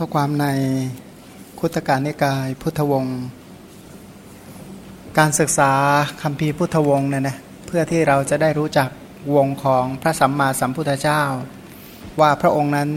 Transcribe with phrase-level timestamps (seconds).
[0.00, 0.46] ข้อความใน
[1.60, 3.20] คุตการนิกายพุทธวงศ์
[5.18, 5.72] การศึกษา
[6.22, 7.36] คำพีพุทธวงศ์เนี่ยนะ
[7.66, 8.88] เพื่อที่เราจะได้รู้จัก
[9.34, 11.22] วงของพระสัมมาสัมพุทธเจ้า
[12.20, 12.90] ว่าพระองค์นั้น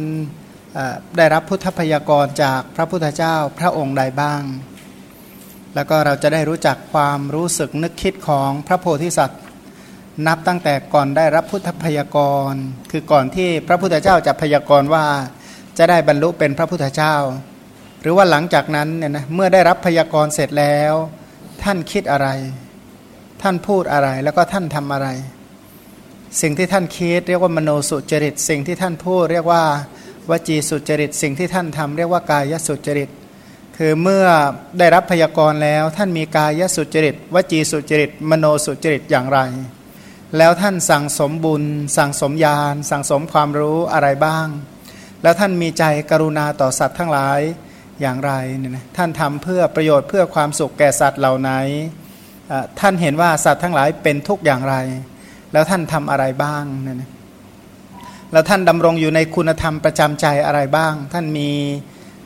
[1.17, 4.41] ได้รับพุทธพยากรจากพระพุทธเจ้าพระองค์ใดบ้าง
[5.75, 9.41] แล้วก็เราจะได้รู้จักความรู้สึกนึกคิดของพระโพธิสัตว์
[10.27, 12.17] นับตั้งแต่ก่อนได้รับพุทธพยาก
[12.51, 12.53] ร
[12.91, 15.05] คือก่อนที่พระพุทธเจ้าจะพยากรว่า
[15.77, 17.15] จะได้บรรลุเป็นพระพุทธเจ้า
[18.01, 20.93] หรือว่าหลังจากนั้นเนี่ยนะเมื่อได้รับพยากรณ์เสร็จแล้ว
[21.63, 22.27] ท่านคิดอะไร
[23.41, 25.07] ท่านพูดอะไรแล้วก็ท่านทำอะไร
[26.41, 29.63] สิ่งที่ท่านคิดเรียกว่ามโนสุจริต สิ่งที่ท่านพูดเรียกว่า
[30.29, 33.09] วจีสุจริต สิ่งที่ท่านทำเรียกว่ากายสุจริต
[33.77, 34.25] คือเมื่อ
[34.79, 39.39] ได้รับพยากรณ์แล้ว ท่านมีกายสุจริต วจีสุจริต มโนสุจริตอย่างไร
[40.37, 41.63] แล้วท่านสั่งสมบุญ
[41.97, 44.47] สั่งสมญาณสั่งสมความรู้อะไรบ้าง
[45.23, 47.39] แล้วท่านมีใจกรุณาต่อสัตว์ทั้งหลาย
[48.01, 51.51] อย่างไรเนี่ยนะท่านทำเพื่อประโยชน์เพื่อความสุขแก่สัตว์เหล่าไหน
[52.79, 54.75] ท่านเห็นว่าสัตว์ทั้งหลายเป็นทุกข์อย่างไร
[55.53, 57.11] แล้วท่านทำอะไรบ้างเนี่ยนะ
[58.31, 61.49] แล้วท่านดำรงอยู่ในคุณธรรมประจำใจอะไรบ้าง ท่านมี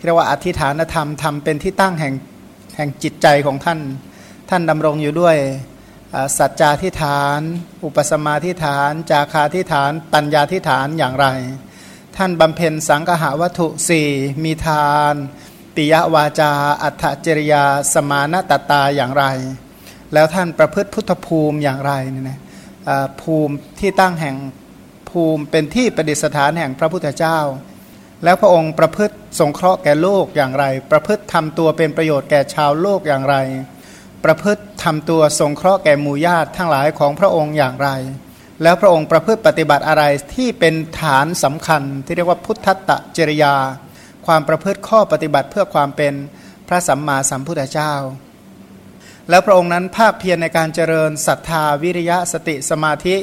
[0.04, 2.14] เรียกว่าอธิฐานธรรมทำเป็นที่ตั้งแห่ง
[2.76, 3.80] แห่งจิตใจของท่าน
[4.50, 5.36] ท่านดำรงอยู่ด้วย
[6.38, 7.40] สัจจาทิฐาน
[7.84, 11.28] อุปสมาทิฐาน จาคาทิฐาน ปัญญาทิฐานอย่างไร
[12.18, 14.08] ท่านบำเพ็ญสังหาวัตถุสี่
[14.44, 15.14] มีทาน
[15.76, 16.52] ปิยวาจา
[16.84, 19.26] อัตจริยา สมานตตาอย่างไร
[20.14, 22.40] แล้วท่านประพฤติพุทธภูมิอย่างไรเนี่ยนะ
[23.22, 24.36] ภูมิที่ตั้งแห่ง
[25.10, 27.40] ภูมิเป็นที่ประดิษฐานแห่งพระพุทธเจ้า
[28.24, 33.36] แล้วพระองค์ประพฤติสงเคราะห์แก่โลกอย่างไร ประพฤติทำตัวเป็นประโยชน์แก่ชาวโลกอย่างไร
[34.24, 37.90] ประพฤติทำตัวสงเคราะห์แก่หมู่ญาติทั้งหลายของพระองค์อย่างไร
[38.64, 43.56] แล้วพระองค์ประพฤติปฏิบัติอะไรที่เป็นฐานสำคัญ ที่เรียกว่าพุทธตะจริยา
[44.26, 46.14] ความประพฤติข้อปฏิบัติเพื่อความเป็น
[46.68, 47.94] พระสัมมาสัมพุทธเจ้า
[49.30, 53.16] แล้วพระองค์นั้นภาคเพียรในการเจริญศรัทธาวิริยะสติสมาธิ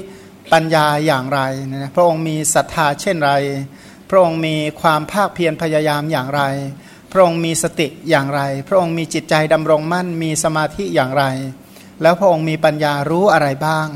[0.52, 1.40] ปัญญาอย่างไร
[1.70, 3.32] นะพระองค์มีศรัทธาเช่นไร
[4.10, 6.42] พระองค์มีความภาคเพียรพยายามอย่างไร
[7.12, 11.24] พระองค์มีสติอย่างไร พระองค์มีจิตใจดำรงมั่นมีสมาธิอย่างไร
[12.02, 13.88] แล้วพระองค์มีปัญญารู้อะไรบ้าง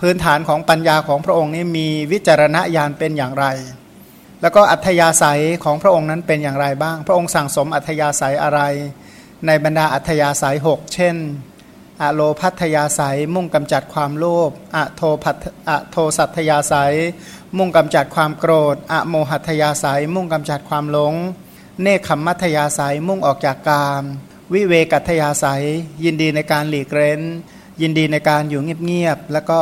[0.00, 3.46] พื้นฐานของปัญญาของพระองค์นี้มีวิจารณญาณเป็นอย่างไร
[4.42, 8.60] แล้วก็อัธยาศัยของพระองค์นั้นเป็นอย่างไรบ้าง พระองค์สั่งสมอัธยาศัยอะไร
[9.46, 11.16] ในบรรดาอัธยาศัยหกเช่น
[12.02, 15.36] อโลพัทยาศัยมุ่งกำจัดความโลภอโทพัท
[15.68, 16.94] อโทสัตยาศัย
[17.58, 21.14] มุ่งกำจัดความโกรธ อโมหัตยาศัย มุ่งกำจัดความหลง
[21.82, 24.02] เนคขมมัธยาศัยมุ่งออกจากกาม
[24.54, 25.64] วิเวกัตยาศัย
[26.04, 27.22] ยินดีในการหลีกเร้น
[27.82, 29.58] ยินดีในการอยู่เงียบๆแล้วก็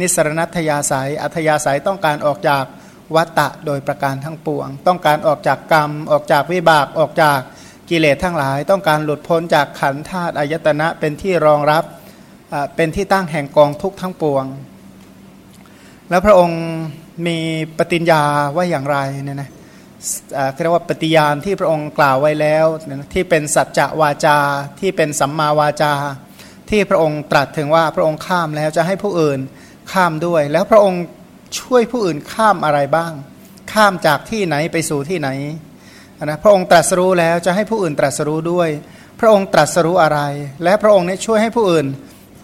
[0.00, 2.64] นิสรณัตยาสายอัธยาศัยต้องการออกจาก
[3.16, 7.38] วัตตะโดยประการทั้งปวง ต้องการออกจากกรรม ออกจากวิบากออกจาก
[7.90, 11.84] กิเลสทั้งหลาย ต้องการหลุดพ้นจากขันธาตุอายตนะเป็นที่รองรับ
[12.76, 14.44] เป็นที่ตั้งแห่งกองทุกข์ทั้งปวง
[16.10, 16.62] แล้วพระองค์
[17.26, 17.38] มี
[17.78, 18.22] ปฏิญญา
[18.56, 19.50] ว่าอย่างไรเนี่ยนะ
[20.62, 22.66] เรียกว่าปฏิญาณที่พระองค์กล่าวไว้แล้ว
[23.12, 24.38] ที่เป็นสัจจะวาจา
[24.80, 25.92] ที่เป็นสัมมาวาจา
[26.70, 29.40] ที่พระองค์ตรัสถึงว่าพระองค์ข้ามแล้วจะให้ผู้อื่น
[29.92, 31.02] ข้ามด้วย แล้วพระองค์
[31.60, 33.12] ช่วยผู้อื่นข้ามอะไรบ้าง
[33.72, 35.28] ข้ามจากที่ไหนไปสู่ที่ไหน
[36.24, 38.68] นะพระองค์ตรัสรู้แล้วจะให้ผู้อื่นตรัสรู้ด้วย
[39.20, 40.20] พระองค์ตรัสรู้อะไร
[40.64, 41.86] และพระองค์นี้ช่วยให้ผู้อื่น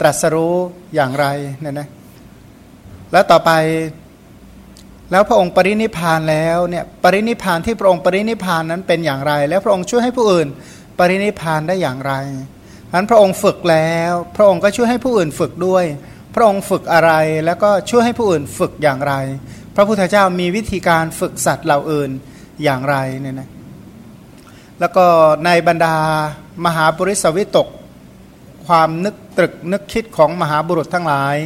[0.00, 0.54] ตรัสรู้
[0.94, 1.26] อย่างไร
[1.60, 1.88] เนี่ยนะ
[3.12, 3.50] แล้วต่อไป
[5.10, 10.48] แล้วพระองค์ปรินิพานแล้วเนี่ยปรินิพานที่พระองค์ปรินิพานนั้นเป็นอย่างไร แล้วพระองค์ช่วยให้ผู้อื่น
[10.98, 12.12] ปรินิพานได้อย่างไร
[12.94, 15.84] อันพระองค์ฝึกแล้ว พระองค์ก็ช่วยให้ผู้อื่นฝึกด้วย
[16.34, 17.12] พระองค์ฝึกอะไร
[17.47, 19.15] แล้วก็ช่วยให้ผู้อื่นฝึกอย่างไร
[19.77, 22.10] พระพุทธเจ้ามีวิธีการฝึกสัตว์เหล่าอื่น
[22.65, 23.49] อย่างไรเนี่ยนะ
[24.81, 25.06] แล้วก็
[25.44, 25.97] ในบรรดา
[26.65, 27.69] มหาบริสวิตก
[28.66, 31.37] ความนึกตรึกนึกคิดของมหาบุรุษทั้งหลาย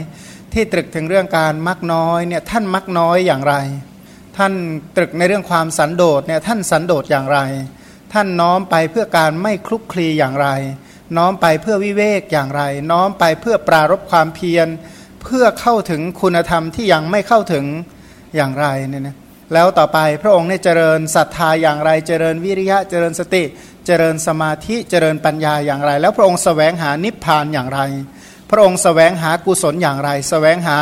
[0.52, 3.54] ที่ตรึกถึงเรื่องการมักน้อยเนี่ยท่านมักน้อยอย่างไร
[4.36, 4.52] ท่าน
[4.96, 7.38] ตรึกในเรื่องความสันโดษเนี่ยท่านสันโดษอย่างไร
[8.12, 10.48] ท่านน้อมไปเพื่อการไม่คลุกคลีอย่างไร
[11.16, 14.68] น้อมไปเพื่อวิเวกอย่างไร น้อมไปเพื่อปรารบความเพียร
[15.22, 17.64] เพื่อเข้าถึงคุณธรรมที่ยังไม่เข้าถึง
[18.36, 19.16] อย่างไรเนี่ยนะ
[19.54, 23.44] แล้วต่อไปพระองค์เนี่ยเจริญศรัทธาอย่างไร เจริญวิริยะ เจริญสติ
[23.86, 27.80] เจริญสมาธิ เจริญปัญญาอย่างไร แล้วพระองค์สแสวงหานิพพานอย่างไร
[28.50, 30.78] พระองค์สแสวงหากุศลอย่างไรสแสวงหา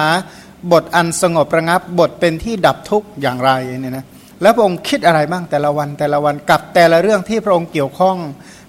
[0.73, 3.51] บทอันสงบระงับบทเป็นที่ดับทุกข์อย่างไร
[3.81, 4.07] เนี่ยนะ
[4.43, 8.17] แล้วพระองค์คิดอะไรบ้างแต่ละวันแต่ละวันกับแต่ละเรื่องที่พระองค์เกี่ยวข้อง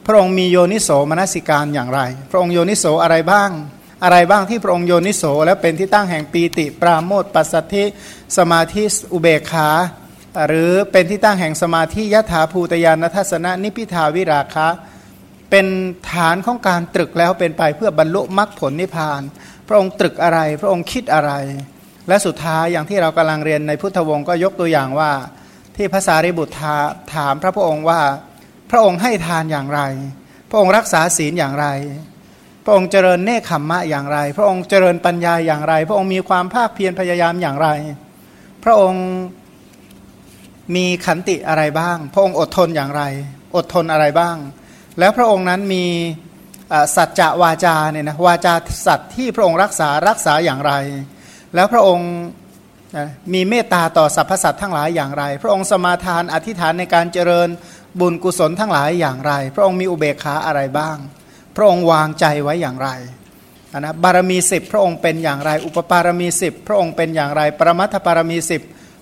[0.07, 2.01] พระองค์มีโยนิโสมนสิการอย่างไร
[2.31, 3.49] พระองค์โยนิโสอะไรบ้าง
[4.03, 7.85] อะไรบ้างที่พระองค์โยนิโสแล้วเป็นที่ตั้งแห่งปีติ ปราโมทปัสสัทธิ
[8.37, 8.83] สมาธิ
[9.13, 9.69] อุเบกขา
[10.47, 14.67] หรือเป็นที่ตั้งแห่งสมาธิยถาภูตยานทัศนะนิพิทาวิราคะ
[15.51, 15.65] เป็น
[16.11, 19.21] ฐานของการตรึกแล้วเป็นไปเพื่อบรรลุมรรคผลนิพพาน
[19.67, 21.31] พระองค์ตรึกอะไร พระองค์คิดอะไร
[22.07, 25.11] และสุดท้ายอย่างที่เรากำลังเรียนในพุทธวงศ์ก็ยกตัวอย่างว่า
[25.75, 26.53] ที่ภาษาริบุตร
[27.13, 28.01] ถามพระพุทธองค์ว่า
[28.71, 29.81] พระองค์ให้ทานอย่างไร
[30.49, 31.67] พระองค์รักษาศีลอย่างไร
[32.63, 37.69] พระองค์เจริญเนคขมมะอย่างไร พระองค์เจริญปัญญาอย่างไร พระองค์มีความภาคเพียรพยายามอย่างไร
[38.63, 39.03] พระองค์
[40.75, 43.03] มีขันติอะไรบ้าง พระองค์อดทนอย่างไร
[43.55, 44.35] อดทนอะไรบ้าง
[44.99, 45.85] แล้วพระองค์นั้นมี
[46.95, 48.53] สัจจะวาจาเนี่ยนะวาจา
[48.87, 50.73] สัตว์ที่พระองค์รักษารักษาอย่างไร
[51.55, 52.09] แล้วพระองค์
[53.33, 57.49] มีเมตตาต่อสรรพสัตว์ทั้งหลายอย่างไร พระองค์สมาทานอธิษฐานในการเจริญ
[57.99, 60.97] บุญกุศลทั้งหลายอย่างไร พระองค์มีอุเบกขาอะไรบ้าง
[61.55, 62.89] พระองค์วางใจไว้อย่างไร
[63.79, 68.61] นะบารมีสิบพระองค์เป็นอย่างไร อุปปารมีสิบพระองค์เป็นอย่างไร ปรมัตถปารมีสิบ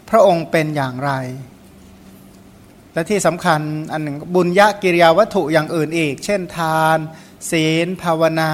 [0.10, 1.12] พระองค์เป็นอย่างไร
[2.94, 3.62] และที่สำคัญ
[3.92, 6.98] อันหนึ่งบุญญากิริยาวัตถุอย่างอื่นอีก เช่นทาน
[7.52, 8.52] ศีล ภาวนา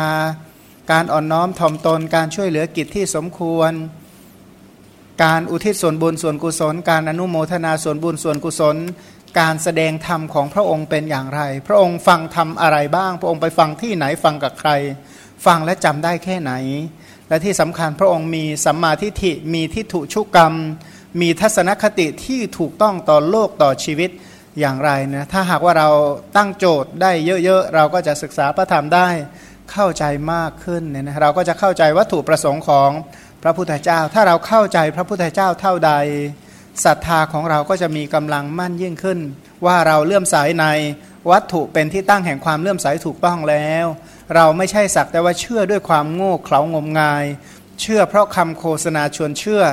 [0.91, 3.71] การอ่อนน้อมถ่อมตนการช่วยเหลือกิจที่สมควร
[5.23, 8.75] การอุทิศส่วนบุญส่วนกุศล การอนุโมทนาส่วนบุญส่วนกุศล
[9.39, 14.71] การแสดงธรรมของพระองค์เป็นอย่างไร พระองค์ฟังธรรมอะไรบ้าง พระองค์ไปฟังที่ไหนฟังกับใคร
[15.45, 16.53] ฟังและจำได้แค่ไหน
[17.29, 20.53] และที่สำคัญพระองค์มีสัมมาทิฏฐิมีทิฏฐุชุกรรม
[21.21, 24.09] มีทัศนคติที่ถูกต้องต่อโลกต่อชีวิต
[24.59, 25.89] อย่างไรนะถ้าหากว่าเรา
[26.35, 27.11] ตั้งโจทย์ได้
[27.45, 29.09] เยอะๆ เราก็จะศึกษาพระธรรมได้
[29.71, 30.03] เข้าใจ
[30.33, 32.89] มากขึ้นเนี่ยนะเราก็จะเข้าใจวัตถุประสงค์ของ
[33.43, 35.91] พระพุทธเจ้า ถ้าเราเข้าใจพระพุทธเจ้าเท่าใด
[36.85, 39.19] ศรัทธาของเราก็จะมีกำลังมั่นยิ่งขึ้น
[39.65, 40.65] ว่าเราเลื่อมใสใน
[41.31, 43.85] วัตถุเป็นที่ตั้งแห่งความเลื่อมใสถูกต้องแล้ว
[44.35, 47.25] เราไม่ใช่สักแต่ว่าเชื่อด้วยความโง่เขลางมงาย
[47.81, 49.63] เชื่อเพราะคำโฆษณาชวนเชื่อ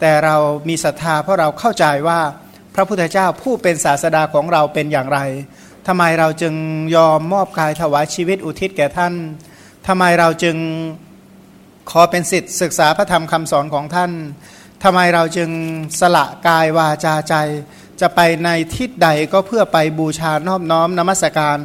[0.00, 0.36] แต่เรา
[0.68, 2.20] มีศรัทธาเพราะเราเข้าใจว่า
[2.74, 5.18] พระพุทธเจ้าผู้เป็นศาสดาของเราเป็นอย่างไร
[5.86, 6.54] ทำไมเราจึง
[6.96, 9.14] ยอมมอบกายถวายชีวิตอุทิศแก่ท่าน
[9.86, 10.56] ทำไมเราจึง
[11.90, 14.10] ขอเป็นสิทธิ์ศึกษาพระธรรมคำสอนของท่าน
[14.82, 15.50] ทำไมเราจึง
[16.00, 17.34] สละกายวาจาใจ
[18.00, 21.56] จะไปในทิศใดก็เพื่อไปบูชานอบน้อมนมัสการ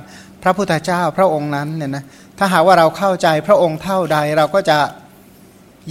[0.44, 2.04] พระพุทธเจ้าพระองค์นั้นเนี่ยนะ
[2.38, 4.78] ถ้าหากว่าเราเข้าใจพระองค์เท่าใดเราก็จะ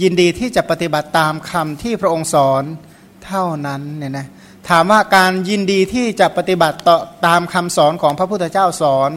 [0.01, 2.63] ยินดีที่จะปฏิบัติตามคำที่พระองค์สอน
[3.25, 4.27] เท่านั้นเนี่ยนะ
[4.69, 6.97] ถามว่าการยินดีที่จะปฏิบัติต่อ
[7.27, 9.11] ตามคำสอนของพระพุทธเจ้าสอน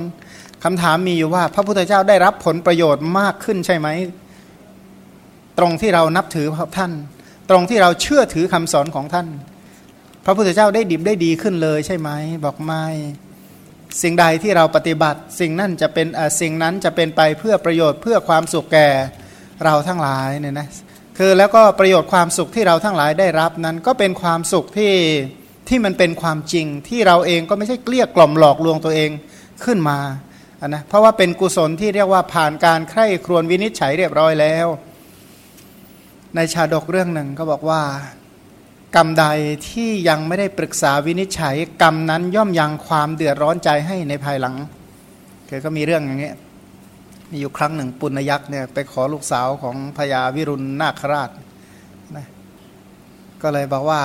[0.64, 3.88] คำถามมีอยู่ว่าพระพุทธเจ้าได้รับผลประโยชน์มากขึ้นใช่ไหม
[5.58, 6.46] ตรงที่เรานับถือ
[6.78, 6.92] ท่าน
[7.50, 9.26] ตรงที่เราเชื่อถือคำสอนของท่าน
[10.24, 12.10] พระพุทธเจ้าได้ดิบได้ดีขึ้นเลยใช่ไหม
[12.44, 12.84] บอกไม่
[14.02, 16.06] สิ่งใดที่เราปฏิบัติ สิ่งนั้นจะเป็น
[16.40, 18.88] สิ่งนั้นจะเป็นไปเพื่อประโยชน์เพื่อความสุขแก่
[19.64, 20.68] เราทั้งหลายเนี่ยนะ
[21.18, 24.94] คือแล้วก็ประโยชน์ความสุขที่เราทั้งหลายได้รับนั้นก็เป็นความสุขที่
[25.68, 29.10] ที่มันเป็นความจริงที่เราเองก็ไม่ใช่เกลี้ยกล่อมหลอกลวงตัวเอง
[29.64, 34.66] ขึ้นมาะนะเพราะว่าเป็นกุศลที่เรียกว่าผ่านการใคร่ครวญวินิจฉัยเรียบร้อยแล้ว
[36.36, 37.82] ในชาดกเรื่องหนึ่งก็บอกว่า
[38.96, 39.24] กรรมใด
[39.68, 44.54] ที่ยังไม่ได้ปรึกษาวินิจฉัย กรรมนั้นย่อมยังความเดือดร้อนใจให้ในภายหลัง
[45.46, 46.36] เคก็มีเรื่องอย่างเงี้ย
[47.30, 51.30] มีอยู่ครั้งหนึ่งปุณยักษ์เนี่ยไปขอลูกสาวของพญาวิรุณนาคราช
[52.16, 52.26] นะ
[53.42, 54.00] ก็เลยบอกว่า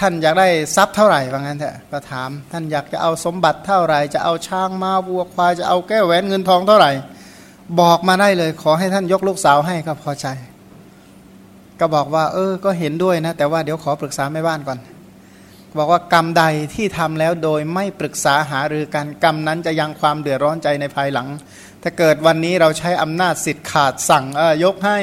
[0.00, 6.90] ท่านอยากได้ทรัพย์เท่าไหร่ว่างั้นเถอะก็ถาม ท่านอยากจะเอาสมบัติเท่าไหร่ จะเอาช้างมาวัวควายจะเอาแก้วแหวนเงินทองเท่าไหร่
[7.80, 10.26] บอกมาได้เลย ขอให้ท่านยกลูกสาวให้ก็พอใจ
[11.80, 14.78] ก็บอกว่า เออ ก็เห็นด้วยนะ แต่ว่าเดี๋ยวขอปรึกษาแม่บ้านก่อน
[15.78, 21.28] บอกว่ากรรมใดที่ทำแล้วโดยไม่ปรึกษาหารือกันกรรมนั้นจะยังความเดือดร้อนใจในภายหลัง
[21.82, 24.98] ถ้าเกิดวันนี้เราใช้อำนาจสิทธิ์ขาดสั่งเออยกให้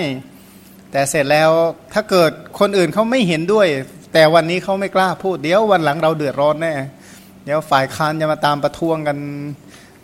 [0.92, 1.50] แต่เสร็จแล้ว
[1.94, 3.68] ถ้าเกิดคนอื่นเขาไม่เห็นด้วย
[4.13, 6.74] แต่วันนี้เขาไม่กล้าพูด เดี๋ยววันหลังเราเดือดร้อนแน่
[7.46, 9.18] เดี๋ยวฝ่ายค้านจะมาตามประท้วงกัน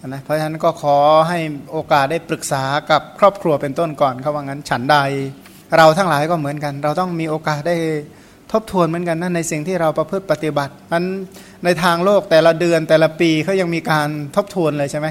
[0.07, 0.97] นะเพราะฉะนั้นก็ขอ
[1.29, 1.39] ให้
[1.71, 4.97] โอกาสได้ปรึกษากับครอบครัวเป็นต้นก่อนเขาว่างั้นฉันใด
[5.77, 7.77] เราทั้งหลายก็เหมือนกัน เราต้องมีโอกาสได้
[8.51, 11.05] ทบทวนเหมือนกันนะในสิ่งที่เราประพฤติปฏิบัตินั้น
[11.63, 15.07] ในทางโลกแต่ละเดือนแต่ละปีเขายังมีการทบทวนเลยใช่ไหม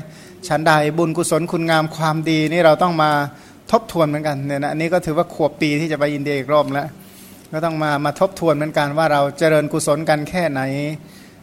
[0.49, 3.11] ฉันใดบุญกุศลคุณงามความดีนี่เราต้องมา
[3.73, 6.88] ทบทวนเหมือนกันเนี่ยนะอันนี้ก็ถือว่าขวบปีที่จะไปอินเดียอีกรอบแล้ว
[7.53, 10.61] ก็ต้องมามาทบทวนเหมือนกันว่าเราเจริญกุศลกันแค่ไหน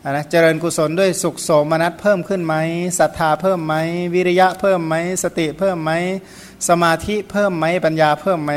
[0.10, 2.56] นะเจริญกุศลด้วยสุขโสมนัสเพิ่มขึ้นไหม
[3.00, 3.74] ศรัทธาเพิ่มไหม
[4.14, 5.92] วิริยะเพิ่มไหมสติเพิ่มไหม
[6.70, 8.54] สมาธิเพิ่มไหมปัญญาเพิ่มไหม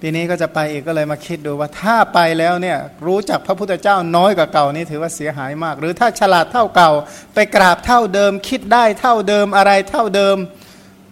[0.00, 6.90] ปีนี้ก็จะไปอีกก็เลยมาคิดดูว่าถ้าไปแล้วเนี่ยรู้จักพระพุทธเจ้าน้อยกว่าเก่านี่ถือว่าเสียหายมาก หรือถ้าฉลาดเท่าเก่า
[7.34, 10.36] ไปกราบเท่าเดิม คิดได้เท่าเดิมอะไรเท่าเดิม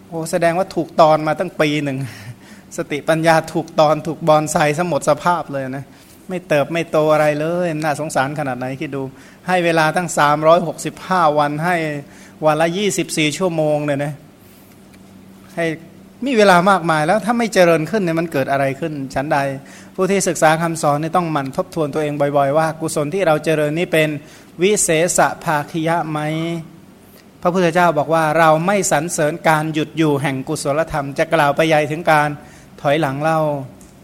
[0.09, 1.99] โอ้แสดงว่าถูกตอนมาตั้งปีหนึ่ง
[2.77, 5.85] สติปัญญาถูกตอนถูกบอลไซสมดสภาพเลยนะ
[6.29, 9.03] ไม่เติบไม่โตอะไรเลยน่าสงสารขนาดไหนคิดดู
[9.49, 10.09] ให้เวลาตั้ง
[10.75, 11.77] 365 วันให้
[12.45, 12.69] วันละ
[13.03, 14.15] 24 ชั่วโมงเนี่ยนะ
[15.55, 15.67] ให้
[16.27, 19.39] มีเวลามากมายแล้วถ้าไม่เจริญขึ้นเนี่ยมันเกิดอะไรขึ้นฉันใด
[19.95, 24.09] ผู้ที่ศึกษาคำสอนเนี่ยต้องหมั่นทบทวนตัวเองบ่อยๆ ว่า กุศลที่เราเจริญนี่เป็น
[24.63, 26.19] วิเศษภาคิยะไหม
[27.43, 32.29] พระพุทธเจ้าบอกว่าเราไม่สรรเสริญการหยุดอยู่แห่งกุศลธรรม จะกล่าวไปใหญ่ถึงการ
[32.81, 33.41] ถอยหลังเล่า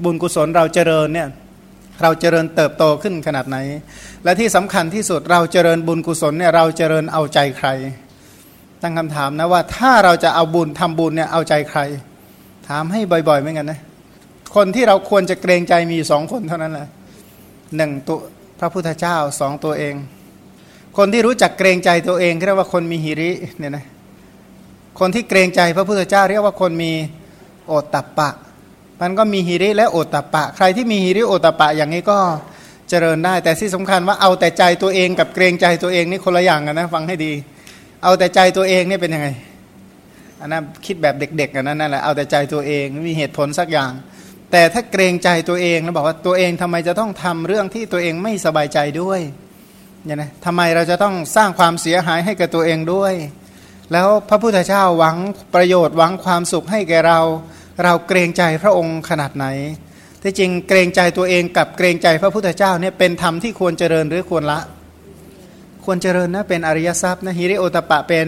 [0.04, 1.28] บุญกุศลเราเจริญเนี่ย
[2.02, 3.58] เราเจริญเติบโตขึ้นขนาดไหน
[4.24, 7.68] และที่สำคัญที่สุดเราเจริญบุญกุศลเนี่ยเราเจริญเอาใจใคร
[8.84, 11.80] ตั้งคำถามนะว่าถ้าเราจะเอาบุญทำบุญเนี่ยเอาใจใคร
[12.68, 13.80] ถามให้บ่อยๆเหมือนกันนะ
[14.54, 16.88] คนที่เราควรจะเกรงใจมีสองคนเท่านั้นแหละ
[17.76, 18.18] หนึ่งตัว
[18.60, 19.94] พระพุทธเจ้าสองตัวเอง
[20.96, 23.84] คนที่รู้จักเกรงใจตัวเองเรียกว่าคนมีหิริเนี่ยนะ
[25.00, 26.92] คนที่เกรงใจพระพุทธเจ้า เรียกว่าคนมี
[27.66, 28.30] โอตตัปปะ
[29.00, 32.18] มันก็มีฮิริและโอตตะปะ ใครที่มีฮิริโอตตะปะอย่างนี้ก็
[32.88, 37.32] เจริญได้ แต่ที่สำคัญว่าเอาแต่ใจตัวเองกับเกรงใจตัวเองนี่คนละอย่างกันนะฟังให้ดี
[38.04, 39.28] เอาแต่ใจตัวเองนี่เป็นยังไง
[40.40, 43.90] อันนั้นคิดแบบเด็กๆกันนั่นแหละเอาแต่ใจตัวเองไม่มีเหตุผลสักอย่าง
[44.52, 49.20] แต่ถ้าเกรงใจตัวเองแล้วบอกว่าตัวเองทำไมจะต้องทำเรื่องที่ตัวเองไม่สบายใจด้วย
[50.04, 53.14] เนี่ยนะทำไมเราจะต้องสร้างความเสียหายให้กับตัวเองด้วย
[53.92, 55.16] แล้วพระพุทธเจ้าหวัง
[55.54, 57.20] ประโยชน์หวังความสุขให้แก่เรา
[57.84, 59.46] เราเกรงใจพระองค์ขนาดไหน
[60.22, 64.60] ที่จริงเกรงใจตัวเองกับเกรงใจพระพุทธเจ้าเนี่ยเป็นธรรมที่ควรเจริญหรือควรละ
[65.84, 68.26] ควรเจริญนะเป็นอริยทรัพย์นะฮิริโอตปะเป็น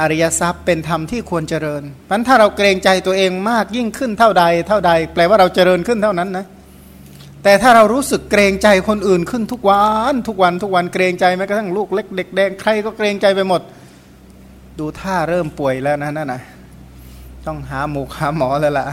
[0.00, 6.46] อริยทรัพย์เป็นธรรมที่ควรเจริญเพราะถ้าเราเกรงใจตัวเองมากยิ่งขึ้นเท่าใด เท่าใด แปลว่าเราเจริญขึ้นเท่านั้นนะ
[7.44, 13.60] แต่ถ้าเรารู้สึกเกรงใจคนอื่นขึ้นทุกวันทุกวันทุกวันเกรงใจแม้กระทั่งลูกเล็กเด็กแดงใครก็เกรงใจไปหมด
[14.78, 16.40] ดูท่าเริ่มป่วยแล้วนะนั่นนะ
[17.46, 18.84] ต้องหาหมูหาหมอแล้วล่ะ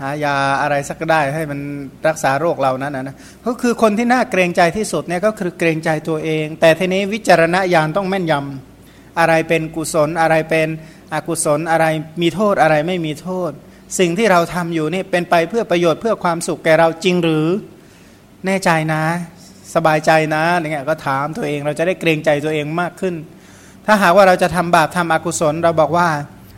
[0.00, 1.60] หายาอะไรสักได้ให้มัน
[2.08, 10.68] รักษาโรคเรานั้นนะก็คือคนที่น่าเกรงใจที่สุดเนี่ยก็คือเกรงใจตัวเอง แต่ทีนี้วิจารณญาณต้องแม่นยำอะไรเป็นกุศลอะไรเป็น
[11.14, 11.86] อกุศลอะไร
[12.22, 13.50] มีโทษอะไรไม่มีโทษ
[13.98, 17.46] สิ่งที่เราทำอยู่นี่เป็นไปเพื่อประโยชน์เพื่อความสุขแก่เราจริงหรือ
[18.46, 19.02] แน่ใจนะ
[19.74, 23.14] สบายใจนะอย่างเงี้ยก็ถามตัวเองเราจะได้เกรงใจตัวเองมากขึ้น
[23.86, 26.08] ถ้าหากว่าเราจะทำบาปทำอกุศลเราบอกว่า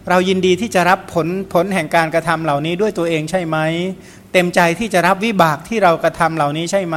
[0.08, 3.58] เรายินดีที่จะรับผลผลแห่งการกระทำเหล่านี้ด้วยตัวเองใช่ไหม
[4.32, 6.96] เต็มใจที่จะรับวิบากที่เรากระทำเหล่านี้ใช่ไหม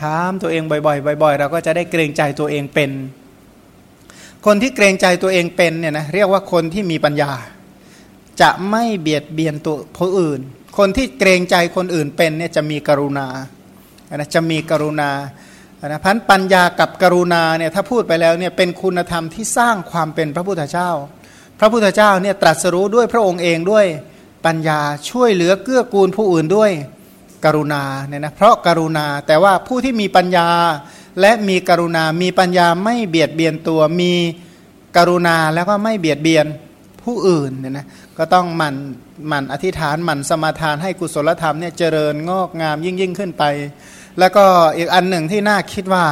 [0.00, 2.90] ถามตัวเองบ่อยๆบ่อย ๆ เราก็จะได้เกรงใจตัวเองเป็น
[4.46, 7.32] คนที่เกรงใจตัวเองเป็นเนี่ยนะเรียกว่าคนที่มีปัญญา
[8.40, 10.40] จะไม่เบียดเบียนตัวผู้อื่น
[10.78, 13.26] คนที่เกรงใจคนอื่นเป็นเนี่ยจะมีกรุณา
[14.14, 15.10] นะจะมีกรุณา
[15.86, 20.90] นะพันปัญญากับกรุณาเนี่ยถ้าพูดไปแล้วเนี่ยเป็นคุณธรรมที่สร้างความเป็นพระพุทธเจ้า
[21.58, 23.86] พระพุทธเจ้าเนี่ยตรัสรู้ด้วยพระองค์เองด้วย
[24.46, 26.70] ปัญญาช่วยเหลือเกื้อกูลผู้อื่นด้วย
[27.44, 30.48] กรุณาเนี่ยนะเพราะกรุณาแต่ว่าผู้ที่มีปัญญา
[31.20, 34.12] และมีกรุณา มีปัญญาไม่เบียดเบียนตัว มี
[34.96, 36.46] กรุณาแล้วก็ไม่เบียดเบียน
[37.04, 37.86] ผู้อื่นเนี่ยนะ
[38.18, 38.76] ก็ต้องหมั่น
[39.28, 43.44] หมั่นอธิษฐานหมั่นสมาทานให้กุศลธรรมเนี่ยเจริญงอกงามยิ่งยิ่งขึ้นไป
[44.18, 44.44] แล้วก็
[44.76, 46.04] อีกอันหนึ่งที่น่าคิดว่า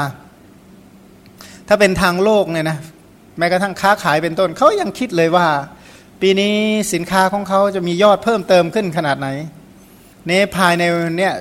[1.69, 2.79] ถ้าเป็นทางโลกเนี่ยนะ
[3.39, 5.47] แม้กระทั่งค้าขายเป็นต้นเขายังคิดเลยว่า
[6.21, 6.55] ปีนี้
[6.93, 9.29] สินค้าของเขาจะมียอดเพิ่มเติมขึ้นขนาดไหน
[10.27, 10.83] เนี่ภายใน
[11.19, 11.35] เนี่ย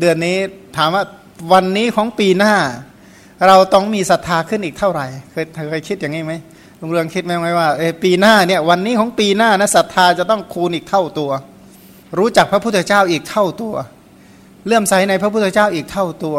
[0.00, 0.36] เดือนนี้
[0.76, 1.04] ถามว่า
[1.52, 2.54] วันนี้ของปีหน้า
[3.46, 6.34] เราต้องมีศรัทธาขึ้นอีกเท่าไหร่เคยเคยคิดอย่างนี้ไหม
[6.80, 11.30] ลุงเรืองคิดไหมไหมว่าเอปีหน้าเนี่ยวันนี้ของปีหน้านะศรัทธาจะต้องคูณอีกเท่าตัว
[12.18, 13.74] รู้จักพระพุทธเจ้าอีกเท่าตัว
[14.66, 16.36] เลื่อมใสในพระพุทธเจ้าอีกเท่าตัว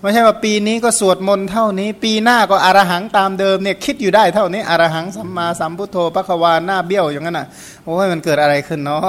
[0.00, 7.46] ไม่ใช่ว่าปีนี้ก็สวดมนต์เท่านี้ ปีหน้าก็อรหังตามเดิมเนี่ยคิดอยู่ได้เท่านี้อรหังสัมมาสัมพุทโธปะควาหน้าเบี้ยวอย่างนั้นอะ
[7.84, 9.00] โอ้ยมันเกิดอะไรขึ้นเนาะ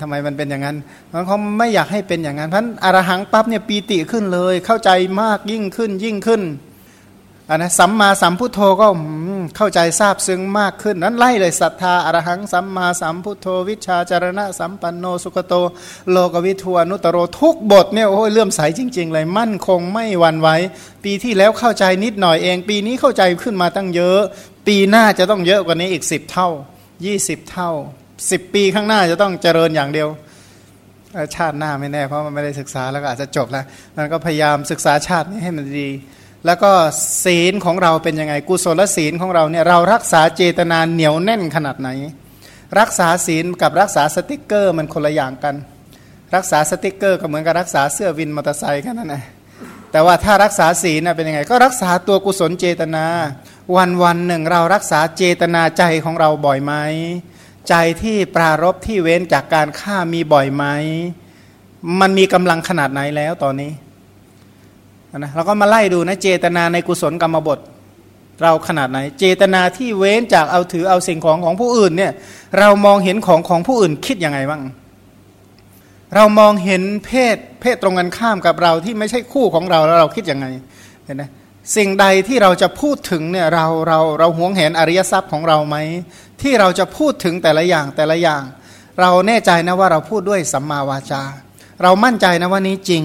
[0.00, 0.76] ทำไมมันเป็นอย่างนั้น
[1.08, 4.90] เพราะเขาไม่อยากให้เป็นอย่างนั้นเพราะอรหังปั๊บเนี่ยปีติขึ้นเลย เข้าใจ
[5.20, 6.42] มากยิ่งขึ้นยิ่งขึ้น
[7.50, 8.86] อันนะสัมมาสัมพุทโธก็
[9.56, 15.54] เข้าใจทราบซึ้งมากขึ้น นั้นไล่เลยศรัทธาอรหังสัมมาสัมพุทโธ วิชาจารณะ สัมปันโนสุขโต
[16.10, 20.48] โลกวิทวานุตโรทุกบทเนี่ยโอ้ยเลื่อมใสจริง ๆ เลยมั่นคงไม่หวั่นไหว
[21.04, 24.20] ปีที่แล้วเข้าใจนิดหน่อยเอง ปีนี้เข้าใจขึ้นมาตั้งเยอะ
[24.66, 26.48] ปีหน้าจะต้องเยอะกว่านี้อีกสิบเท่า
[27.06, 27.70] ยี่สิบเท่า
[28.30, 30.08] สิบปีข้างหน้าจะต้องเจริญอย่างเดียว
[31.34, 33.64] ชาติหน้าไม่แน่เพราะมันไม่ได้ศึกษาแล้วก็อาจจะจบแล้ว
[33.96, 35.90] มันก็พยายามศึกษาชาตินี้ให้มันดี
[36.46, 36.70] แล้วก็
[37.24, 41.88] ศีลของเราเป็นยังไงกุศลศีลของเราเนี่ยเรารักษาเจตนาเหนียวแน่นขนาดไหน
[42.78, 45.54] รักษาศีลกับรักษาสติกเกอร์มันคนละอย่างกัน
[46.34, 49.24] รักษาสติกเกอร์ก็เหมือนกับรักษาเสื้อวินมอเตอร์ไซค์กันนั่นแหละ
[49.92, 53.04] แต่ว่าถ้ารักษาศีลเป็นยังไง ก็รักษาตัวกุศลเจตนา
[53.76, 56.72] วันวันหนึ่งเรารักษาเจตนาใจของเราบ่อยไหม
[57.68, 60.64] ใจที่ปรารบที่เว้นจากการฆ่ามีบ่อยไหม
[62.00, 63.70] มันมีกำลังขนาดไหนแล้วตอนนี้
[65.12, 67.58] นะเราก็มาไล่ดูนะเจตนาในกุศลกรรมบท
[68.42, 72.12] เราขนาดไหน เจตนาที่เว้นจากเอาถือเอาสิ่งของของผู้อื่นเนี่ย
[72.58, 74.62] เรามองเห็นของของผู้อื่นคิดยังไงบ้าง
[76.14, 80.46] เรามองเห็นเพศเพศตรงกันข้ามกับเราที่ไม่ใช่คู่ของเราแล้วเราคิดยังไง
[81.04, 81.22] เห็นไหม
[81.76, 85.76] สิ่งใดที่เราจะพูดถึงเนี่ยเราเราเราหวงเห็นอริยทรัพย์ของเราไหม
[86.42, 88.42] ที่เราจะพูดถึงแต่ละอย่างแต่ละอย่าง
[89.00, 91.22] เราแน่ใจนะว่าเราพูดด้วยสัมมาวาจา
[91.82, 93.04] เรามั่นใจนะว่านี้จริง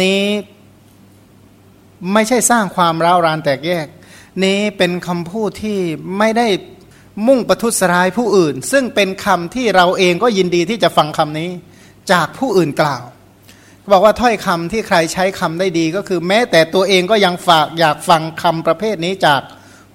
[0.00, 0.20] นี้
[2.12, 3.86] ไม่ใช่สร้างความร้าวรานแตกแยก
[4.44, 5.78] นี้เป็นคำพูดที่
[6.18, 6.46] ไม่ได้
[7.26, 11.50] มุ่งประทุษร้ายผู้อื่น ซึ่งเป็นคำที่เราเองก็ยินดีที่จะฟังคำนี้
[12.12, 13.02] จากผู้อื่นกล่าว
[13.92, 19.40] บอกว่าถ้อยคำที่ใครใช้คำได้ดีก็คือ แม้แต่ตัวเองก็ยังฝากอยากฟังคำประเภทนี้จาก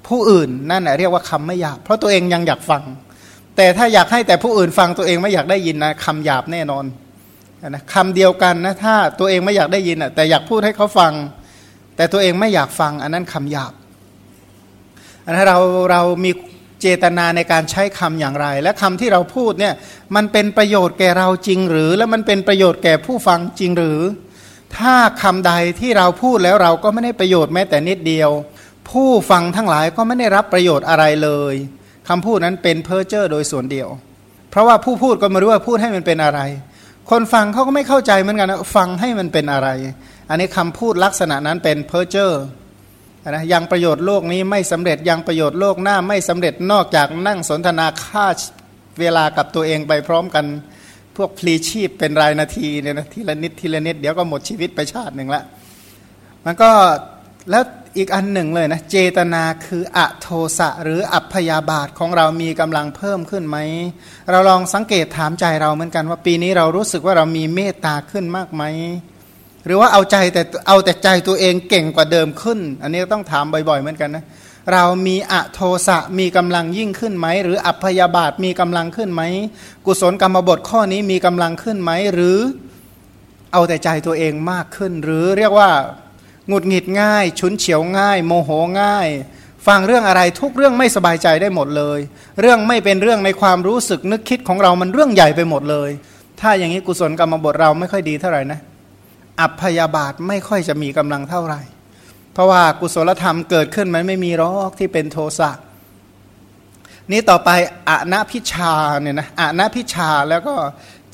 [0.08, 2.84] ผู้อื่นนั่นแหละเรียกว่าคำไม่หยาบเพราะตัวเองยังอยากฟัง
[3.56, 6.86] แต่ถ้าอยากให้แต่ผู้อื่นฟังตัวเองไม่อยากได้ยินนะคำหยาบแน่นอน
[7.68, 11.14] นะคำเดียวกันนะถ้าตัวเองไม่อยากได้ยินอะแต่อยากพูดให้เขาฟัง
[11.98, 13.74] แต่ตัวเองไม่อยากฟังอันนั้นคำหยาบ
[15.26, 15.60] อันนั้นเรา
[15.92, 16.32] เรามี
[16.82, 19.74] เจตนาในการใช้คำอย่างไร และคำที่เราพูดเนี่ย
[20.16, 24.00] มันเป็นประโยชน์แก่เราจริงหรือ และมันเป็นประโยชน์แก่ผู้ฟังจริงหรือ
[24.78, 28.30] ถ้าคำใดที่เราพูดแล้วเราก็ไม่ได้ประโยชน์แม้แต่นิดเดียว
[28.90, 31.56] ผู้ฟังทั้งหลายก็ไม่ได้รับประโยชน์อะไรเลย
[32.10, 33.90] คำพูดนั้นเป็นเพ้อเจ้อโดยส่วนเดียว
[34.52, 36.40] เพราะว่าผู้พูดก็ไม่รู้ว่าพูดให้มันเป็นอะไร
[37.10, 39.70] คนฟังเขาก็ไม่เข้าใจเหมือนกันนะฟังให้มันเป็นอะไร
[40.30, 42.32] อันนี้คำพูดลักษณะนั้นเป็นเพ้อเจ้อ
[43.30, 48.28] นะยังประโยชน์โลกนี้ไม่สำเร็จยังประโยชน์โลกหน้าไม่สำเร็จนอกจากนั่งสนทนาค่า
[49.00, 50.46] เวลากับตัวเองไปพร้อมกัน
[51.18, 55.44] พวกพลีชีพเป็นรายนาทีเนี่ยนะทีละนิดทีละนิดเดี๋ยวก็หมดชีวิตไปชาติหนึ่งละ
[56.46, 56.70] มันก็
[57.50, 57.64] แล้ว
[57.98, 63.58] อีกอันหนึ่งเลยนะเจตนาคืออโทสะหรืออัพยาบาทของเรามีกำลังเพิ่มขึ้นไหม
[64.32, 68.64] เราลองสังเกตถามใจเราเหมือนกันว่าปีนี้เรารู้สึกว่าเรามีเมตตาขึ้นมากไหม
[69.66, 74.24] หรือว่าเอาใจแต่เอาแต่ใจตัวเองเก่งกว่าเดิมขึ้น อันนี้ต้องถามบ่อยๆเหมือนกันนะ
[74.74, 79.22] เรามีอะโทสะมีกำลังยิ่งขึ้นไหม หรืออัพยาบาทมีกำลังขึ้นไหม
[79.86, 82.38] กุศลกรรมบทข้อนี้มีกำลังขึ้นไหม หรือ
[83.54, 85.70] เอาแต่ใจตัวเองมากขึ้น หรือเรียกว่า
[86.48, 88.50] หงุดหงิดง่าย ฉุนเฉียวง่าย โมโห
[88.82, 89.08] ง่าย
[89.68, 92.00] ฟังเรื่องอะไรทุกเรื่องไม่สบายใจได้หมดเลย
[92.42, 95.90] เรื่องไม่เป็นเรื่องในความรู้สึกนึกคิดของเรามันเรื่องใหญ่ไปหมดเลย
[96.40, 98.60] ถ้าอย่างนี้กุศลกรรมบทเราไม่ค่อยดีเท่าไหร่นะ
[99.42, 101.62] อัพยาบาทไม่ค่อยจะมีกำลังเท่าไหร่
[102.34, 105.52] เพราะว่ากุศลธรรมเกิดขึ้นมันไม่มีรอกที่เป็นโทสะ
[107.12, 107.50] นี้ต่อไป
[107.90, 110.56] อะนพิชาเนี่ยนะอะนพิชาแล้วก็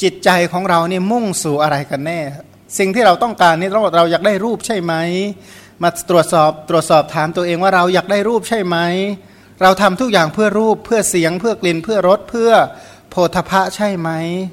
[0.02, 2.20] จิตใจของเราเนี่ยมุ่งสู่อะไรกันแน่
[2.78, 4.94] สิ่งที่เราต้องการนี่เราเราอยากได้รูปใช่ไหม
[5.84, 8.78] มาตรวจสอบตรวจสอบถามตัวเองว่าเราอยากได้รูปใช่ไหม
[9.62, 12.52] เราทำทุกอย่างเพื่อรูปเพื่อเสียงเพื่อกลิ่นเพื่อรสเพื่อ
[13.10, 14.10] โพธพะใช่ไหม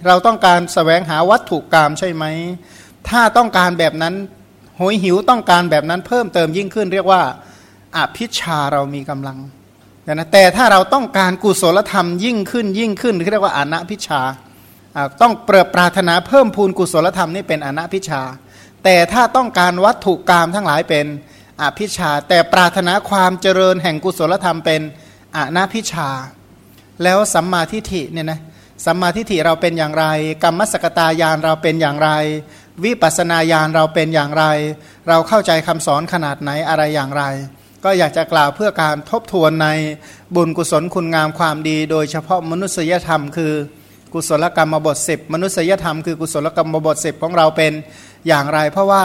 [0.06, 2.24] เราต้องการสแสวงหาวัตถุกรรมใช่ไหม
[3.08, 4.14] ถ้าต้องการแบบนั้น
[4.78, 7.22] หอยหิวต้องการแบบนั้นเพิ่มเติมยิ่งขึ้น เรียกว่า
[7.96, 9.38] อภิชาเรามีกำลัง
[10.12, 14.20] นะแต่ถ้าเราต้องการกุศลธรรมยิ่งขึ้นยิ่งขึ้นเรียกว่าอนัพิชา
[15.20, 18.22] ต้องเปรปรารถนาเพิ่มพูนกุศลธรรมนี่เป็นอนัพิชา
[18.84, 21.06] แต่ถ้าต้องการวัตถุกรรมทั้งหลายเป็น
[21.62, 24.80] อภิชา แต่ปรารถนาความเจริญแห่งกุศลธรรมเป็น
[25.36, 26.08] อนัพิชา
[27.02, 28.40] แล้วสัมมาทิฏฐิเนี่ยนะ
[28.86, 30.04] สัมมาทิฏฐิเราเป็นอย่างไร
[30.42, 32.10] กรรมสกตายานเราเป็นอย่างไร
[32.85, 34.44] วิปัสนาญาณเราเป็นอย่างไร
[35.09, 37.24] เราเข้าใจคำสอนขนาดไหนอะไรอย่างไร
[37.85, 39.68] ก็อยากจะกล่าวเพื่อการทบทวนใน
[40.37, 43.52] บุญกุศลคุณงามความดี โดยเฉพาะมนุษยธรรม คือ
[44.14, 47.72] กุศลกรรมบทสิบมนุษยธรรมคือกุศลกรรมบทสิบของเราเป็น
[48.28, 49.02] อย่างไร เพราะว่า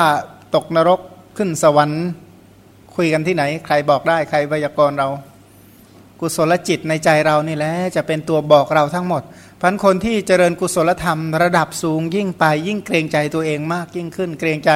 [0.56, 1.00] ตกนรก
[1.38, 2.06] ขึ้นสวรรค์
[2.96, 5.08] คุยกันที่ไหน ใครบอกได้ใครพยากรณ์เรา
[6.22, 9.24] กุศลจิตในใจเรานี่แหละจะเป็นตัวบอกเราทั้งหมด
[9.62, 14.72] พันคนที่เจริญกุศลธรรมระดับสูงยิ่งไปยิ่งเกรงใจตัวเองมากยิ่งขึ้นเกรงใจ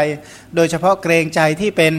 [0.55, 1.93] โดยเฉพาะเกรงใจที่เป็น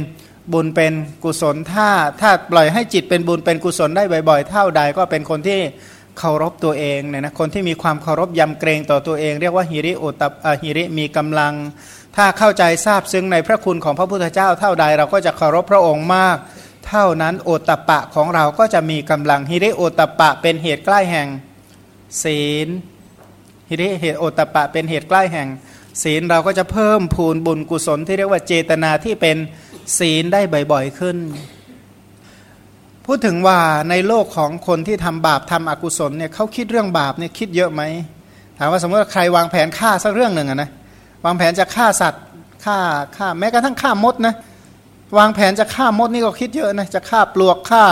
[0.52, 0.92] บุญเป็น
[1.24, 1.88] กุศลถ้า
[2.20, 5.60] ถ้าปล่อยให้จิตเป็นบุญเป็นกุศลได้บ่อยๆ เท่าใดก็เป็นคนที่
[6.18, 11.54] เคารพตัวเองเนี่ยนะคนที่มีความเคารพยำเกรงต่อตัวเอง เรียกว่าฮิริโอตับฮิริมีกำลัง
[12.16, 16.36] ถ้าเข้าใจทราบซึ้งในพระคุณของพระพุทธเจ้าเท่าใด เราก็จะเคารพพระองค์มาก
[16.90, 21.28] เท่านั้นโอตปะของเราก็จะมีกำลังฮิริโอตปะเป็นเหตุใกล้แห่ง
[22.22, 22.68] ศีล
[23.68, 25.48] ฮิริเหตุโอตปะเป็นเหตุใกล้แห่ง
[26.02, 29.36] ศีลเราก็จะเพิ่มพูนบุญกุศลที่เรียกว่าเจตนาที่เป็น
[29.98, 30.40] ศีลได้
[30.72, 31.16] บ่อยๆขึ้น
[33.04, 33.58] พูดถึงว่า
[33.90, 37.82] ในโลกของคนที่ทำบาปทำอกุศลเนี่ยเขาคิดเรื่องบาปเนี่ยคิดเยอะไหม
[38.58, 40.70] ถามว่าสมมติว่าใครวางแผนฆ่าสักเรื่องหนึ่งอะนะ
[41.24, 42.22] วางแผนจะฆ่าสัตว์
[42.64, 42.78] ฆ่า
[43.16, 44.34] ฆ่าแม้กระทั่งฆ่ามดนะ
[45.18, 47.84] วางแผนจะฆ่ามดนี่ก็คิดเยอะนะจะฆ่าปลวกฆ่า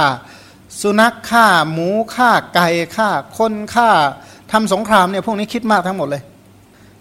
[0.81, 3.91] สุนัขฆ่าหมูฆ่าไก่ฆ่าคนฆ่า
[4.53, 6.23] ทำสงครามเนี่ยพวกนี้คิดมากทั้งหมดเลย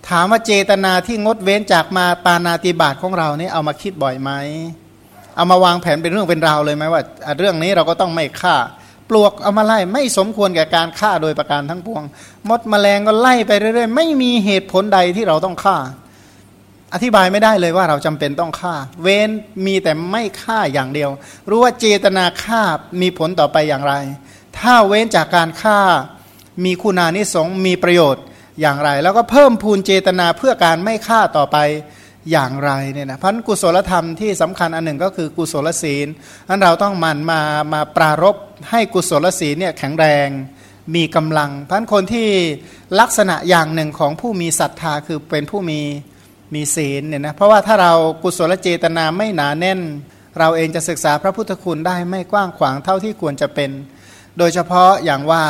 [0.10, 4.32] ถามว่าเจตนาที่งดเว้นจากมาปานาติบาตของเราเนี่ยเอามาคิดบ่อยไหม
[5.36, 7.01] เอามาวางแผนเป็นเรื่องเป็นราวเลยไหมว่า
[7.39, 8.56] เรื่องนี้เราก็ต้องไม่ฆ่า
[9.10, 12.03] ปลวกเอามาไล่ไม่สมควรแก่การฆ่าโดยประการทั้งปวง
[12.49, 15.77] มดแมลงก็ไล่ไปเรื่อยๆ ไม่มีเหตุผลใดที่เราต้องฆ่า
[16.93, 19.30] อธิบายไม่ได้เลยว่าเราจำเป็นต้องฆ่า เว้น
[19.65, 21.10] มีแต่ไม่ฆ่าอย่างเดียว
[21.50, 22.62] รู้ว่าเจตนาฆ่า
[23.02, 23.93] มีผลต่อไปอย่างไร
[24.60, 25.80] ถ้าเว้นจากการฆ่า
[26.65, 28.23] มีคุณานิสงมีประโยชน์
[28.62, 31.58] อย่างไร แล้วก็เพิ่มพูนเจตนาเพื่อการไม่ฆ่าต่อไป
[32.32, 36.08] อย่างไรเนี่ยนะพันกุศลธรรมที่สำคัญอันหนึ่งก็คือกุศลศีล
[36.47, 37.41] นั้นเราต้องมันมา
[37.73, 38.36] มาปรารบ
[38.69, 40.28] ให้กุศลศีลเนี่ยแข็งแรง
[40.95, 42.30] มีกำลังพันคนที่
[43.00, 45.82] ลักษณะอย่างหนึ่งของผู้มีศรัทธาคือเป็นผู้มี
[46.53, 49.79] มีศีลเนี่ยนะเพราะว่าถ้าเรากุศลเจตนาไม่หนาแน่น
[50.39, 53.71] เราเองจะศึกษาพระพุทธคุณได้ไม่กว้างขวางเท่าที่ควรจะเป็น
[54.38, 55.43] โดยเฉพาะอย่างว่า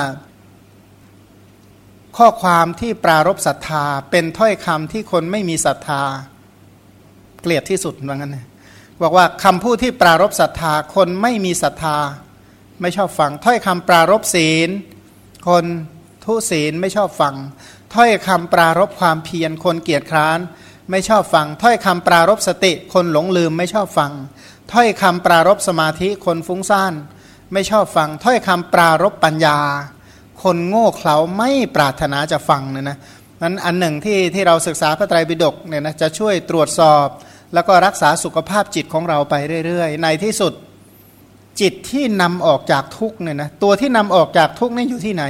[2.17, 6.01] ข้อความที่ปรารบศรัทธา เป็นถ้อยคำที่คนไม่มีศรัทธา
[7.41, 8.37] เกลียดที่สุดว่างั้น
[9.01, 11.97] บอกว่าคำพูดที่ปรารบศรัทธา คนไม่มีศรัทธา
[12.81, 14.69] ไม่ชอบฟัง ถ้อยคำปรารบศีล
[15.47, 15.65] คน
[16.25, 17.35] ทุศีลไม่ชอบฟัง
[17.95, 20.39] ถ้อยคำปรารบความเพียรคนเกียจคร้าน
[20.91, 24.11] ไม่ชอบฟัง ถ้อยคำปรารบสติ คนหลงลืมไม่ชอบฟัง
[24.73, 26.93] ถ้อยคำปรารบสมาธิคนฟุ้งซ่าน
[27.53, 29.57] ไม่ชอบฟัง ถ้อยคำปรารบปัญญา
[30.43, 32.97] คนโง่เขลาไม่ปรารถนาจะฟังเนี่ยนะ
[33.41, 37.07] นั้นอันหนึ่งที่ที่เราศึกษาพระไตรปิฎกเนี่ยนะจะช่วยตรวจสอบ
[37.53, 40.53] แล้วก็รักษาสุขภาพจิตของเราไปเรื่อยๆ ในที่สุด
[41.61, 45.25] จิตที่นำออกจากทุกเนี่ยนะตัวที่นำออกจากทุกนี่อยู่ที่ไหน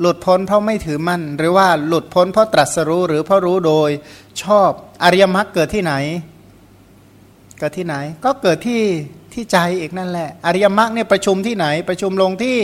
[0.00, 3.90] หลุดพ้นเพราะไม่ถือมั่น หรือว่าหลุดพ้นเพราะตรัสรู้หรือเพราะรู้โดย
[4.42, 4.70] ชอบ
[5.02, 5.94] อริยมรรคเกิดที่ไหน
[7.58, 8.82] เกิดที่ไหน ก็เกิดที่
[9.32, 12.58] ที่ใจเอกนั่นแหละ อริยมรรคเนี่ยประชุมที่ไหน ประชุมลงที่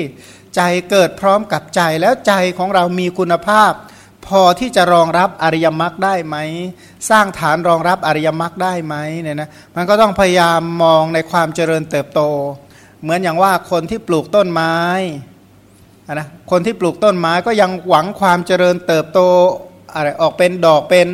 [0.56, 3.72] ใจเกิดพร้อมกับใจแล้วใจของเรามีคุณภาพ
[4.26, 6.36] พอที่จะรองรับอริยมรรคได้ไหม
[7.10, 12.20] สร้างฐานรองรับอริยมรรคได้ไหมเนี่ยนะมันก็ต้องพยายามมองในความเจริญเติบโต
[13.02, 14.74] เหมือนอย่างว่าคนที่ปลูกต้นไม้
[16.14, 19.20] นะคนที่ปลูกต้นไม้ก็ยังหวังความเจริญเติบโต
[19.94, 21.08] อะไรออกเป็นดอกเป็น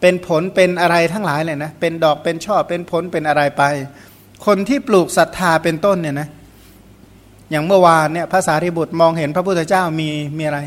[0.00, 3.62] เป็นผลเป็นอะไรทั้งหลายเลยนะเป็นดอกเป็นช่อเป็นผลเป็นอะไรไป
[4.46, 6.28] คนที่ปลูกศรัทธาเป็นต้นเนี่ยนะ
[7.50, 10.60] อย่างเมื่อวานเนี่ยภาษาริบุตรมองเห็นพระพุทธเจ้ามีมีอะไร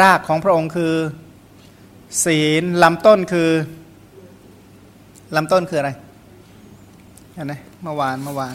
[0.00, 0.92] รากของพระองค์คือ
[2.24, 3.50] ศีลลำต้นคือ
[5.36, 5.90] ลำต้นคืออะไร
[7.34, 8.54] เห็นไหมเมื่อวานเมื่อวาน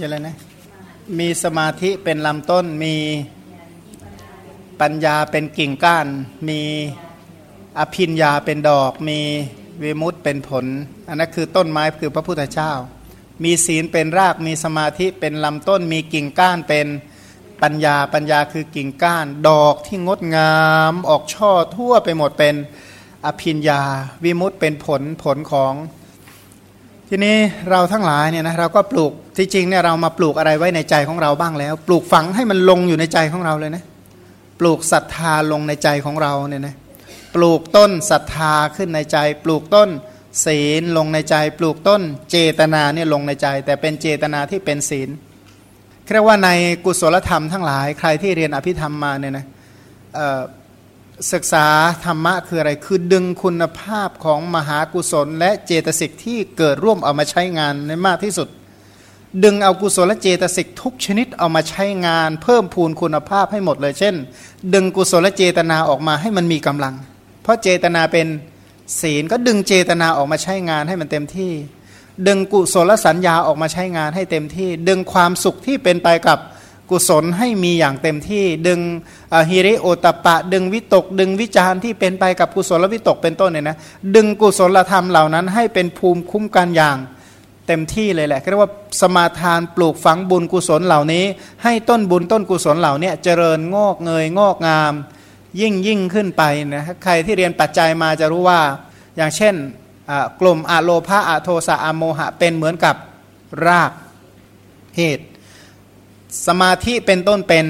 [0.00, 0.36] ยังไงนะ
[1.18, 2.94] มีสมาธิเป็นลำต้นมี
[4.80, 6.06] ปัญญาเป็นกิ่งก้าน
[6.48, 6.60] มี
[7.78, 9.20] อภิญญาเป็นดอก มี
[9.82, 10.64] วิมุตเป็นผล
[11.08, 12.72] อันนั้นคือต้นไม้คือพระพุทธเจ้า
[13.44, 16.86] มีศีลเป็นรากมีสมาธิเป็นลำต้น มีกิ่งก้านเป็น
[17.62, 20.56] ปัญญาปัญญาคือกิ่งก้าน ดอกที่งดงา
[20.90, 22.54] มออกช่อทั่วไปหมดเป็น
[23.26, 23.82] อภินญา
[24.24, 25.74] วิมุตเป็นผลผลของ
[27.08, 27.36] ทีนี้
[27.70, 33.84] เราทั้งหลายเนี่ยนะเราก็ปลูก ที่จริงเนี่ยเรามาปลูกอะไรไว้ในใจของเราบ้างแล้ว ปลูกฝังให้มันลงอยู่ในใจของเราเลยนะ
[34.60, 36.74] ปลูกศรัทธาลงในใจของเราเนี่ยนะ
[37.34, 39.90] ปลูกต้นศรัทธาขึ้นในใจ ปลูกต้น
[40.44, 45.08] ศีลลงในใจ ปลูกต้นเจตนาเนี่ยลงในใจ แต่เป็นเจตนาที่เป็นศีล
[46.12, 46.50] เรียกว่าใน
[46.84, 49.46] กุศลธรรมทั้งหลายใครที่เรียนอภิธรรมมาเนี่ยนะ
[51.32, 51.66] ศึกษา
[52.04, 58.48] ธรรมะคืออะไรคือดึงคุณภาพของมหากุศล และเจตสิกที่เกิดร่วมเอามาใช้งานในมากที่สุด
[59.44, 64.14] ดึงเอากุศลเจตสิกทุกชนิดเอามาใช้งาน เพิ่มพูนคุณภาพให้หมดเลย เช่น
[64.74, 66.94] ดึงกุศลเจตนาออกมาให้มันมีกำลัง
[67.42, 68.26] เพราะเจตนาเป็น
[69.00, 71.52] ศีลก็ดึงเจตนาออกมาใช้งานให้มันเต็มที่
[72.26, 76.38] ดึงกุศลสัญญาออกมาใช้งานให้เต็มที่ ดึงความสุขที่เป็นไปกับ
[76.90, 78.80] กุศลให้มีอย่างเต็มที่ ดึง
[79.50, 83.76] ฮิริโอตปะ ดึงวิตก ดึงวิจารที่เป็นไปกับกุศลวิตกเป็นต้นเนี่ยนะ
[84.14, 86.98] ดึงกุศลธรรมเหล่านั้นให้เป็นภูมิคุ้มกันอย่าง
[87.66, 91.24] เต็มที่เลยแหละเรียกว่าสมาทานปลูกฝังบุญกุศลเหล่านี้
[91.62, 94.92] ให้ต้นบุญต้นกุศลเหล่านี้เจริญงอกเงยงอกงาม
[95.60, 96.42] ยิ่งยิ่งขึ้นไป
[96.74, 98.60] นะใครที่เรียนปัจจัยมาจะรู้ว่า
[99.16, 99.54] อย่างเช่น
[100.40, 102.96] กลุ่มอะโลภะอะโทสะอะโมหะเป็นเหมือนกับ
[103.66, 103.92] ราก
[104.96, 105.26] เหตุ
[106.46, 107.66] สมาธิเป็นต้นเป็น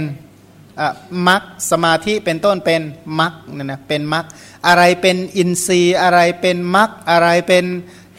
[1.28, 2.82] มักสมาธิเป็นต้นเป็น
[3.20, 4.24] มักเนี่ยนะเป็นมัก
[4.66, 7.64] อะไรเป็นอินทรีย์อะไรเป็นมักอะไรเป็น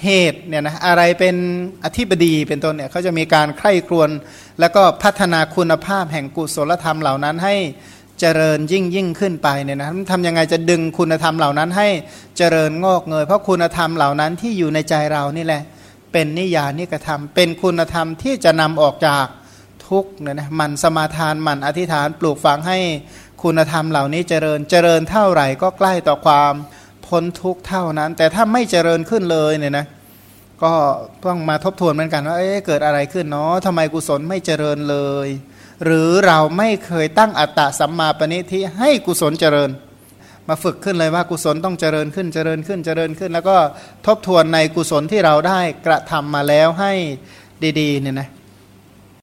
[0.03, 1.35] เหตุเนี่ยนะอะไรเป็น
[1.85, 4.09] อธิบดีเป็นต้นเนี่ยเขาจะมีการใคร่ครวญ
[4.59, 7.55] แล้วก็พัฒนาคุณภาพแห่งกุศลธรรมเหล่านั้นให้
[8.19, 11.87] เจริญยิ่งยิ่งขึ้นไปเนี่ยนะทำยังไงจะดึงคุณธรรมเหล่านั้นให้
[12.37, 15.61] เจริญงอกเงยเพราะคุณธรรมเหล่านั้นที่อยู่ในใจเรานี่แหละ
[16.11, 19.25] เป็นนิยานิกระทำเป็นคุณธรรมที่จะนำออกจาก
[19.87, 22.79] ทุกเนี่ยนะมันสมาทานมันอธิษฐานปลูกฝังให้
[23.43, 26.53] คุณธรรมเหล่านี้เจริญเจริญเท่าไหร่ก็ใกล้ต่อความ
[27.13, 29.85] พ้นทุกเท่านั้น แต่ถ้าไม่เจริญขึ้นเลยเนี่ยนะ
[30.63, 30.73] ก็
[31.25, 35.27] ต้องมาทบทวนเหมือนกันว่าเอ๊ะเกิดอะไรขึ้นเนาะทำไมกุศลไม่เจริญเลย
[35.85, 39.69] หรือเราไม่เคยตั้งอัตตะสัมมาปณิทิให้กุศลเจริญ
[40.47, 43.57] มาฝึกขึ้นเลยว่ากุศลต้องเจริญขึ้นเจริญขึ้นเจริญขึ้น แล้วก็
[44.07, 46.91] ทบทวนในกุศลที่เราได้กระทำมาแล้วให้
[47.79, 48.29] ดีๆเนี่ยนะ